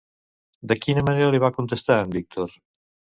De 0.71 0.77
quina 0.85 1.03
manera 1.09 1.33
li 1.35 1.41
contesta 1.59 1.99
en 2.07 2.17
Víctor? 2.17 2.57